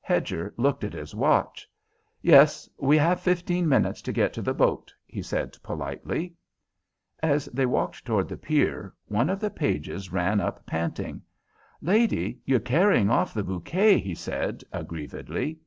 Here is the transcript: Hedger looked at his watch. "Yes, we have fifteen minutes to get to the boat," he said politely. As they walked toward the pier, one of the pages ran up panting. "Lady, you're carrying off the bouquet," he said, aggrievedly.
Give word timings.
Hedger 0.00 0.54
looked 0.56 0.84
at 0.84 0.92
his 0.92 1.12
watch. 1.12 1.68
"Yes, 2.20 2.68
we 2.78 2.96
have 2.98 3.20
fifteen 3.20 3.68
minutes 3.68 4.00
to 4.02 4.12
get 4.12 4.32
to 4.34 4.40
the 4.40 4.54
boat," 4.54 4.94
he 5.08 5.20
said 5.22 5.56
politely. 5.60 6.34
As 7.20 7.46
they 7.46 7.66
walked 7.66 8.04
toward 8.04 8.28
the 8.28 8.36
pier, 8.36 8.94
one 9.06 9.28
of 9.28 9.40
the 9.40 9.50
pages 9.50 10.12
ran 10.12 10.40
up 10.40 10.64
panting. 10.66 11.20
"Lady, 11.80 12.38
you're 12.44 12.60
carrying 12.60 13.10
off 13.10 13.34
the 13.34 13.42
bouquet," 13.42 13.98
he 13.98 14.14
said, 14.14 14.62
aggrievedly. 14.72 15.58